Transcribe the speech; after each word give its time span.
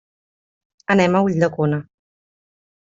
Anem 0.95 1.19
a 1.19 1.23
Ulldecona. 1.29 1.83